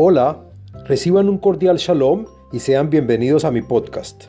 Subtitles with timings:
[0.00, 0.44] Hola,
[0.84, 4.26] reciban un cordial shalom y sean bienvenidos a mi podcast.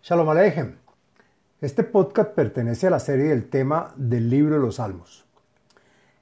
[0.00, 0.76] Shalom Aleichem.
[1.60, 5.24] Este podcast pertenece a la serie del tema del libro de los Salmos.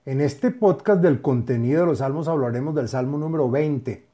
[0.07, 4.07] En este podcast del contenido de los Salmos hablaremos del Salmo número 20,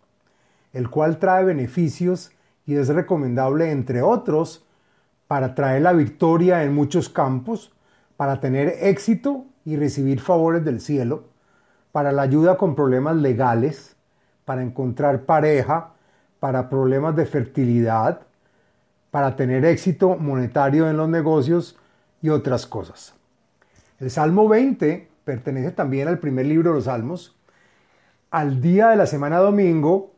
[0.73, 2.33] el cual trae beneficios
[2.67, 4.67] y es recomendable, entre otros,
[5.29, 7.73] para traer la victoria en muchos campos,
[8.17, 11.31] para tener éxito y recibir favores del cielo,
[11.93, 13.97] para la ayuda con problemas legales,
[14.45, 15.93] para encontrar pareja,
[16.39, 18.23] para problemas de fertilidad,
[19.11, 21.77] para tener éxito monetario en los negocios
[22.23, 23.15] y otras cosas.
[23.99, 27.37] El Salmo 20 pertenece también al primer libro de los Salmos,
[28.31, 30.13] al día de la semana domingo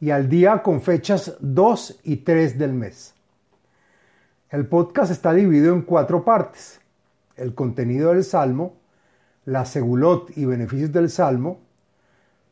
[0.00, 3.14] y al día con fechas 2 y 3 del mes.
[4.48, 6.80] El podcast está dividido en cuatro partes.
[7.36, 8.79] El contenido del Salmo,
[9.50, 11.58] la segulot y beneficios del Salmo,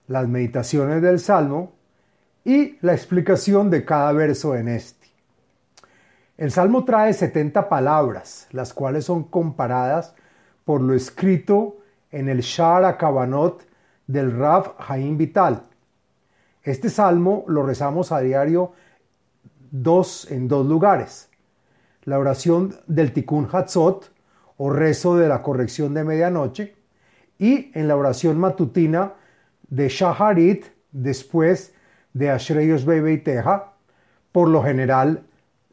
[0.08, 1.74] las meditaciones del Salmo
[2.44, 5.06] y la explicación de cada verso en este.
[6.36, 10.16] El Salmo trae 70 palabras, las cuales son comparadas
[10.64, 11.76] por lo escrito
[12.10, 13.64] en el Shar Akabanot
[14.08, 15.62] del Rav Haim Vital.
[16.64, 18.72] Este salmo lo rezamos a diario
[19.70, 21.28] dos, en dos lugares.
[22.02, 24.10] La oración del Tikkun Hatzot
[24.56, 26.77] o rezo de la corrección de medianoche
[27.38, 29.14] y en la oración matutina
[29.68, 31.74] de Shaharit después
[32.12, 33.72] de Ashrei Yoshbei Teja,
[34.32, 35.24] por lo general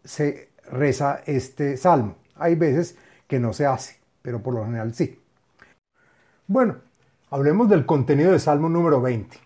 [0.03, 2.15] se reza este salmo.
[2.35, 5.19] Hay veces que no se hace, pero por lo general sí.
[6.47, 6.75] Bueno,
[7.31, 9.37] hablemos del contenido del salmo número 20.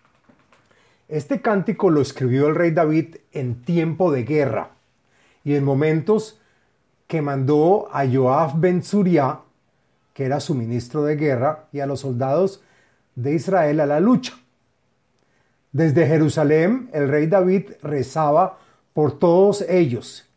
[1.08, 4.70] Este cántico lo escribió el rey David en tiempo de guerra
[5.42, 6.40] y en momentos
[7.06, 9.40] que mandó a Joab ben Zuriah,
[10.20, 12.62] que era su ministro de guerra, y a los soldados
[13.14, 14.34] de Israel a la lucha.
[15.72, 18.58] Desde Jerusalén, el rey David rezaba
[18.92, 20.28] por todos ellos,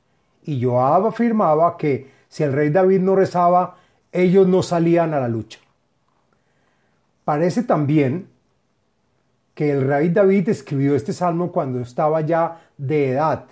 [0.45, 3.75] y Joab afirmaba que si el rey David no rezaba,
[4.13, 5.59] ellos no salían a la lucha.
[7.25, 8.29] Parece también
[9.53, 13.47] que el rey David escribió este salmo cuando estaba ya de edad,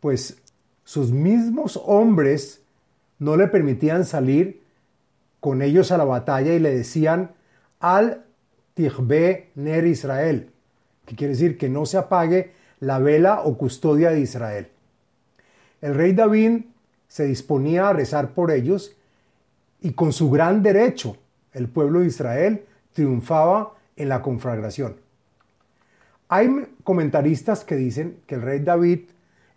[0.00, 0.36] pues
[0.84, 2.60] sus mismos hombres
[3.18, 4.65] no le permitían salir
[5.40, 7.32] con ellos a la batalla y le decían
[7.80, 8.24] al
[8.74, 10.50] Tihbe Ner Israel,
[11.04, 14.68] que quiere decir que no se apague la vela o custodia de Israel.
[15.80, 16.62] El rey David
[17.08, 18.96] se disponía a rezar por ellos
[19.80, 21.16] y con su gran derecho
[21.52, 24.96] el pueblo de Israel triunfaba en la conflagración.
[26.28, 29.00] Hay comentaristas que dicen que el rey David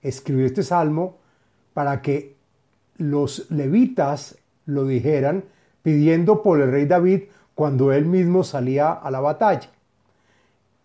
[0.01, 1.17] escribió este salmo
[1.73, 2.35] para que
[2.97, 5.43] los levitas lo dijeran
[5.89, 7.23] pidiendo por el rey David
[7.55, 9.71] cuando él mismo salía a la batalla.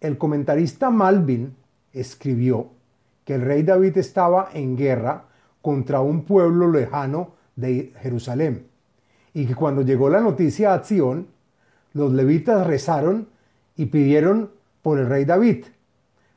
[0.01, 1.55] El comentarista Malvin
[1.93, 2.69] escribió
[3.27, 5.25] que el rey David estaba en guerra
[5.61, 8.67] contra un pueblo lejano de Jerusalén
[9.35, 11.27] y que cuando llegó la noticia a Sion,
[11.93, 13.29] los levitas rezaron
[13.77, 15.67] y pidieron por el rey David,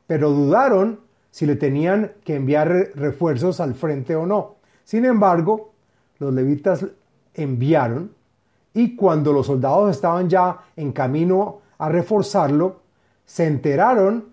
[0.06, 4.56] pero dudaron si le tenían que enviar refuerzos al frente o no.
[4.84, 5.72] Sin embargo,
[6.18, 6.84] los levitas
[7.32, 8.17] enviaron
[8.74, 12.80] y cuando los soldados estaban ya en camino a reforzarlo,
[13.24, 14.26] se enteraron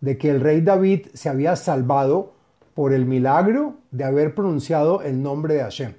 [0.00, 2.32] de que el rey David se había salvado
[2.74, 5.94] por el milagro de haber pronunciado el nombre de Hashem.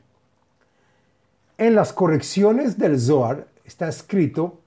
[1.57, 4.59] En las correcciones del Zohar está escrito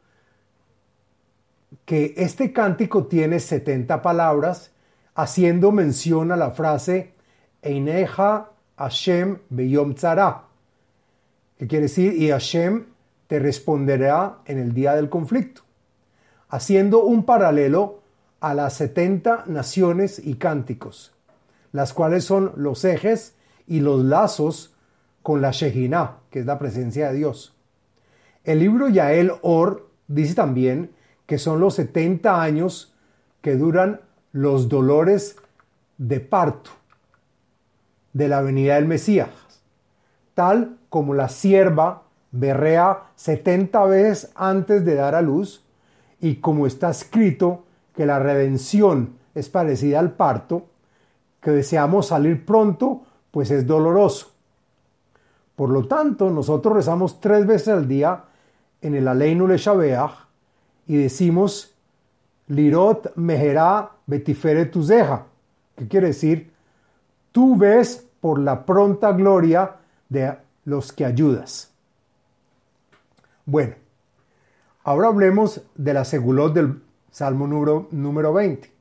[1.85, 4.73] que este cántico tiene 70 palabras,
[5.15, 7.13] haciendo mención a la frase
[7.63, 10.45] Eineja Hashem Beyom Tzara,
[11.59, 12.87] que quiere decir, y Hashem
[13.27, 15.63] te responderá en el día del conflicto,
[16.49, 18.01] haciendo un paralelo
[18.41, 21.15] a las 70 naciones y cánticos,
[21.73, 23.35] las cuales son los ejes
[23.67, 24.75] y los lazos
[25.23, 27.55] con la Shejinah, que es la presencia de Dios.
[28.45, 30.93] El libro Yael Or dice también
[31.27, 32.95] que son los 70 años
[33.41, 34.01] que duran
[34.31, 35.37] los dolores
[35.99, 36.71] de parto
[38.13, 39.31] de la venida del Mesías,
[40.35, 45.65] tal como la sierva berrea 70 veces antes de dar a luz
[46.21, 47.65] y como está escrito
[47.95, 50.67] que la redención es parecida al parto,
[51.41, 54.33] que deseamos salir pronto, pues es doloroso.
[55.55, 58.25] Por lo tanto, nosotros rezamos tres veces al día
[58.81, 59.57] en el Aleinu Le
[60.87, 61.75] y decimos
[62.49, 65.27] Lirot Meherá Betifere Tuzeja,
[65.75, 66.53] que quiere decir
[67.33, 69.77] tú ves por la pronta gloria
[70.09, 71.71] de los que ayudas.
[73.49, 73.75] Bueno,
[74.83, 76.83] ahora hablemos de la segulot del
[77.13, 78.73] Salmo número, número 20.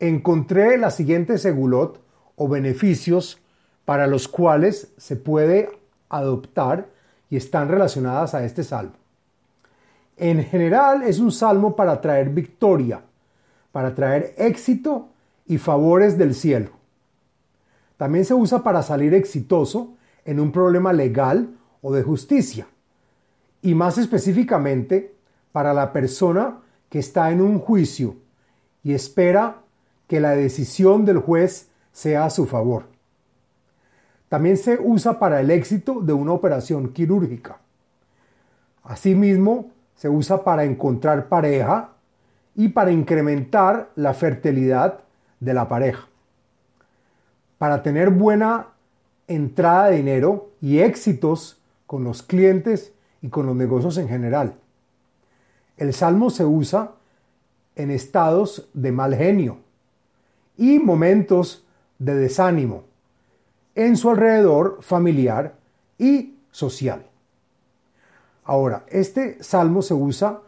[0.00, 2.02] Encontré la siguiente segulot
[2.34, 3.40] o beneficios
[3.84, 5.70] para los cuales se puede
[6.08, 6.88] adoptar
[7.30, 8.94] y están relacionadas a este salmo.
[10.16, 13.02] En general es un salmo para traer victoria,
[13.70, 15.10] para traer éxito
[15.46, 16.70] y favores del cielo.
[17.96, 19.94] También se usa para salir exitoso
[20.24, 21.50] en un problema legal
[21.80, 22.66] o de justicia.
[23.64, 25.14] Y más específicamente
[25.50, 26.58] para la persona
[26.90, 28.16] que está en un juicio
[28.82, 29.62] y espera
[30.06, 32.84] que la decisión del juez sea a su favor.
[34.28, 37.56] También se usa para el éxito de una operación quirúrgica.
[38.82, 41.94] Asimismo, se usa para encontrar pareja
[42.54, 45.00] y para incrementar la fertilidad
[45.40, 46.06] de la pareja.
[47.56, 48.68] Para tener buena
[49.26, 52.93] entrada de dinero y éxitos con los clientes
[53.24, 54.52] y con los negocios en general.
[55.78, 56.90] El salmo se usa
[57.74, 59.60] en estados de mal genio
[60.58, 61.64] y momentos
[61.98, 62.84] de desánimo
[63.74, 65.54] en su alrededor familiar
[65.96, 67.06] y social.
[68.44, 70.40] Ahora, este salmo se usa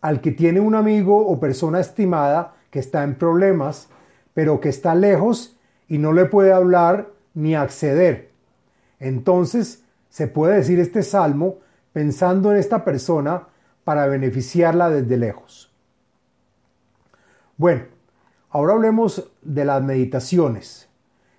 [0.00, 3.88] al que tiene un amigo o persona estimada que está en problemas,
[4.34, 8.32] pero que está lejos y no le puede hablar ni acceder.
[8.98, 11.58] Entonces, se puede decir este salmo
[11.94, 13.46] pensando en esta persona
[13.84, 15.72] para beneficiarla desde lejos.
[17.56, 17.84] Bueno,
[18.50, 20.88] ahora hablemos de las meditaciones.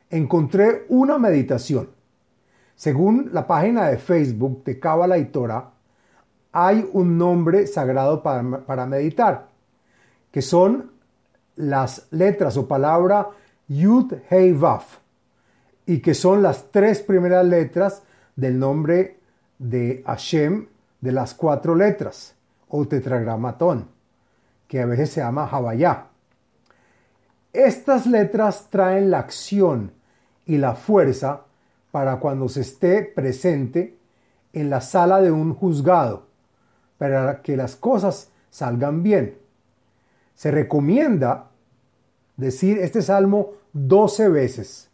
[0.10, 1.90] Encontré una meditación.
[2.74, 5.72] Según la página de Facebook de Kabbalah y Torah,
[6.54, 9.50] hay un nombre sagrado para, meditar,
[10.32, 10.92] que son
[11.58, 13.28] las letras o palabra
[13.68, 15.00] Yud Hei Vaf,
[15.86, 18.04] y que son las tres primeras letras
[18.38, 19.15] del nombre
[19.60, 20.68] de Hashem
[21.02, 22.36] de las cuatro letras,
[22.68, 23.88] o tetragramatón,
[24.68, 26.08] que a veces se llama Havayá.
[27.54, 29.92] Estas letras traen la acción
[30.46, 31.42] y la fuerza
[31.92, 33.98] para cuando se esté presente
[34.52, 36.28] en la sala de un juzgado,
[36.98, 39.38] para que las cosas salgan bien.
[40.34, 41.50] Se recomienda
[42.36, 44.90] decir este salmo 12 veces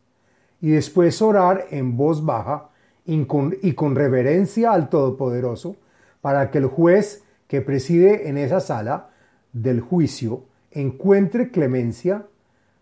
[0.60, 2.71] y después orar en voz baja
[3.06, 5.76] y con, reverencia al Todopoderoso
[6.22, 9.10] para que el juez que preside en esa sala
[9.54, 12.28] del juicio encuentre clemencia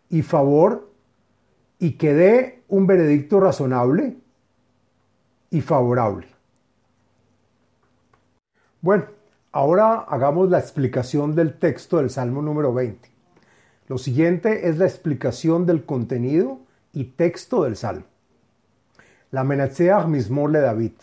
[0.09, 0.91] y favor
[1.79, 4.17] y que dé un veredicto razonable
[5.49, 6.27] y favorable.
[8.81, 9.05] Bueno,
[9.51, 13.09] ahora hagamos la explicación del texto del Salmo número 20.
[13.87, 16.59] Lo siguiente es la explicación del contenido
[16.93, 18.05] y texto del Salmo.
[19.31, 20.93] La Menatzeach Mismor le David.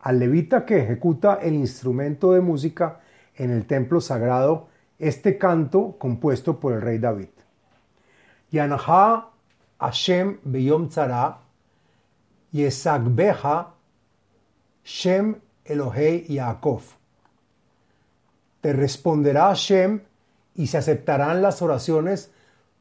[0.00, 3.00] Al levita que ejecuta el instrumento de música
[3.36, 4.68] en el templo sagrado,
[4.98, 7.28] este canto compuesto por el rey David.
[8.50, 9.28] Yanha
[9.78, 11.40] Hashem beyom tzara,
[12.52, 13.74] Yesagbeja
[14.84, 16.82] Shem Elohei Yaakov.
[18.60, 20.00] Te responderá Hashem
[20.54, 22.30] y se aceptarán las oraciones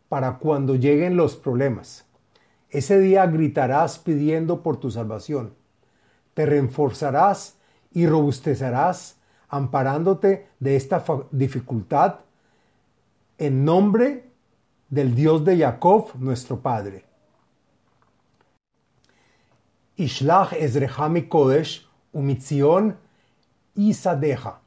[0.07, 2.05] para cuando lleguen los problemas.
[2.73, 5.53] Ese día gritarás pidiendo por tu salvación.
[6.33, 7.57] Te reforzarás
[7.91, 12.21] y robustecerás amparándote de esta dificultad
[13.37, 14.31] en nombre
[14.89, 17.05] del Dios de Jacob, nuestro Padre.
[19.95, 22.97] Ishlach Ezrehami Kodesh Umitzion
[23.75, 24.61] Isadeja.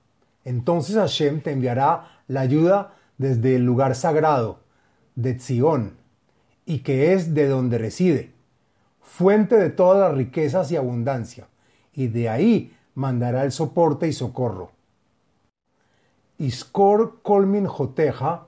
[0.44, 4.60] Entonces Hashem te enviará la ayuda desde el lugar sagrado
[5.16, 5.96] de Zion,
[6.66, 8.32] y que es de donde reside,
[9.00, 11.46] fuente de todas las riquezas y abundancia,
[11.94, 14.72] y de ahí mandará el soporte y socorro.
[16.38, 18.46] Iskor kolmin joteja,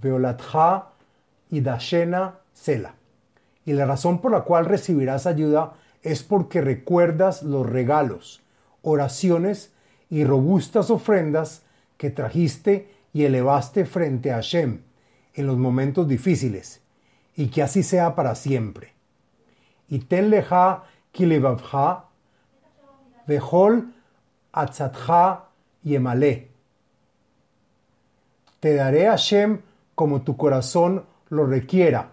[0.00, 0.90] veolatja
[1.50, 1.62] y
[2.54, 2.94] sela.
[3.66, 8.42] Y la razón por la cual recibirás ayuda es porque recuerdas los regalos,
[8.82, 9.72] oraciones
[10.08, 11.62] y robustas ofrendas
[11.98, 14.80] que trajiste y elevaste frente a Hashem
[15.34, 16.79] en los momentos difíciles,
[17.40, 18.92] y que así sea para siempre.
[19.88, 22.04] Y ten leja kilevavja,
[23.26, 23.94] vehol
[24.52, 25.46] atzatja
[25.82, 26.50] yemale.
[28.60, 29.62] Te daré a Hashem
[29.94, 32.10] como tu corazón lo requiera,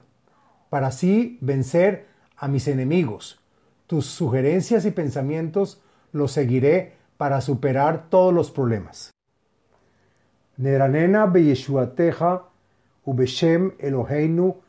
[0.69, 2.07] para así vencer
[2.38, 3.41] a mis enemigos.
[3.86, 5.81] Tus sugerencias y pensamientos
[6.13, 9.12] los seguiré para superar todos los problemas.
[10.55, 12.43] Neranena beyeshuateja
[13.03, 14.66] ubeshem Eloheinu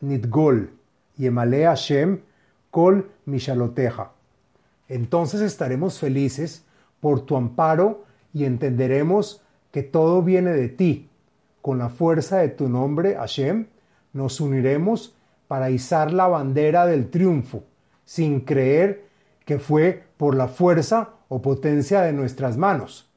[0.00, 0.70] nitgol
[1.16, 2.20] yemale Hashem
[2.70, 4.12] kol mishaloteja.
[4.88, 6.64] Entonces estaremos felices
[7.00, 11.08] por tu amparo y entenderemos que todo viene de ti
[11.62, 13.66] con la fuerza de tu nombre, Hashem,
[14.12, 15.16] nos uniremos
[15.48, 17.64] para izar la bandera del triunfo,
[18.04, 19.06] sin creer
[19.44, 23.10] que fue por la fuerza o potencia de nuestras manos.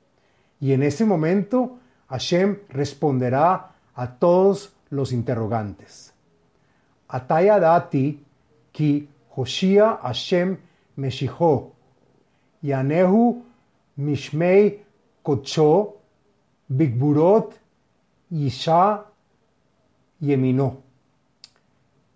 [0.59, 6.13] Y en ese momento Hashem responderá a todos los interrogantes.
[7.09, 8.19] Ataya dati
[8.71, 10.57] ki Hoshia Hashem
[12.63, 13.41] Yanehu
[13.97, 14.79] mishmei
[15.23, 15.93] kocho,
[16.69, 17.53] bigburot
[18.31, 19.05] Yisha
[20.21, 20.77] Yeminó.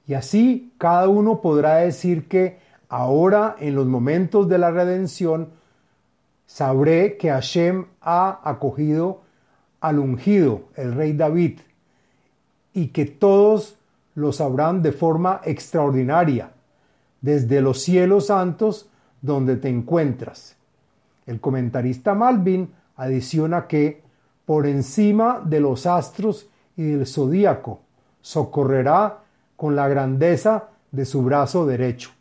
[0.05, 2.59] Y así cada uno podrá decir que
[2.89, 5.49] ahora en los momentos de la redención
[6.45, 9.21] sabré que Hashem ha acogido
[9.79, 11.59] al ungido, el rey David,
[12.73, 13.77] y que todos
[14.15, 16.51] lo sabrán de forma extraordinaria,
[17.21, 18.89] desde los cielos santos
[19.21, 20.55] donde te encuentras.
[21.25, 24.03] El comentarista Malvin adiciona que
[24.45, 27.81] por encima de los astros y del zodíaco,
[28.21, 29.19] socorrerá
[29.55, 32.11] con la grandeza de su brazo derecho.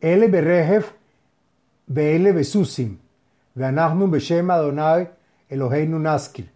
[0.00, 0.92] Ele berejef
[1.86, 2.98] ve'ele besusim,
[3.54, 5.10] ve'anachnu beshem Adonai
[5.48, 6.50] Eloheinu naskir.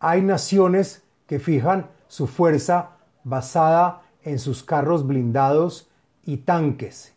[0.00, 5.88] Hay naciones que fijan su fuerza basada en sus carros blindados
[6.24, 7.14] y tanques,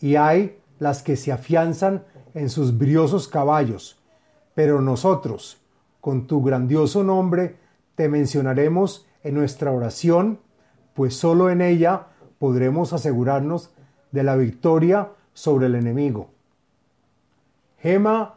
[0.00, 2.04] y hay las que se afianzan
[2.34, 4.00] en sus briosos caballos,
[4.54, 5.58] pero nosotros,
[6.00, 7.56] con tu grandioso nombre,
[7.94, 10.40] te mencionaremos en nuestra oración,
[10.94, 12.06] pues solo en ella
[12.38, 13.70] podremos asegurarnos
[14.12, 16.30] de la victoria sobre el enemigo.
[17.80, 18.34] Gema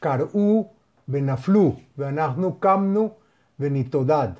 [0.00, 0.68] Kar'u
[1.06, 3.12] Benaflu, Benahnu Kamnu,
[3.56, 4.36] Benitodad.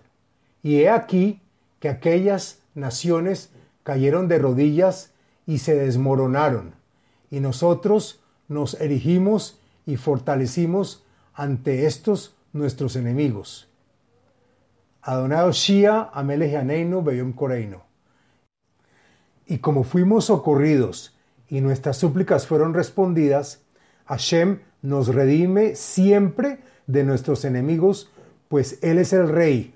[0.62, 1.40] Y he aquí
[1.80, 3.50] que aquellas naciones
[3.82, 5.12] cayeron de rodillas
[5.46, 6.74] y se desmoronaron,
[7.30, 11.04] y nosotros nos erigimos y fortalecimos
[11.34, 13.68] ante estos nuestros enemigos.
[15.02, 16.64] Adonai Shia Amelech
[17.04, 17.82] Beyom Koreino.
[19.46, 21.16] Y como fuimos socorridos
[21.48, 23.62] y nuestras súplicas fueron respondidas,
[24.06, 28.10] Hashem nos redime siempre de nuestros enemigos,
[28.48, 29.74] pues Él es el Rey,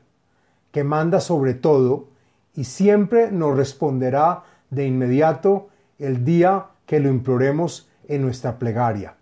[0.76, 2.11] que manda sobre todo,
[2.54, 9.16] y siempre nos responderá de inmediato el día que lo imploremos en nuestra plegaria.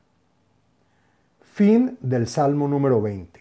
[1.45, 3.41] Fin del Salmo número 20.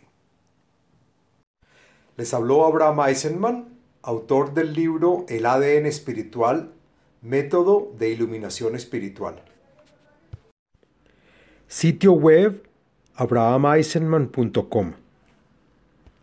[2.18, 6.72] Les habló Abraham Eisenman, autor del libro El ADN espiritual,
[7.24, 9.42] método de iluminación espiritual.
[11.68, 12.62] Sitio web
[13.16, 15.03] abrahameisenman.com